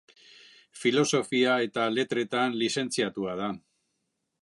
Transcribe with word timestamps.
Filosofia 0.83 1.59
eta 1.67 1.85
Letretan 1.99 2.59
lizentziatua 2.65 3.41
da. 3.45 3.55